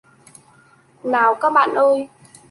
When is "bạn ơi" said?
1.49-2.09